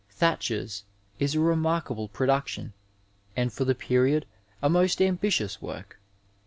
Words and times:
Thacher's 0.09 0.83
is 1.19 1.35
a 1.35 1.39
remarkable 1.39 2.07
production 2.07 2.73
and 3.35 3.53
for 3.53 3.65
the 3.65 3.75
period 3.75 4.25
a 4.59 4.67
most 4.67 4.99
ambitious 4.99 5.61
work. 5.61 5.99